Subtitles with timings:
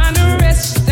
[0.00, 0.89] find a rest.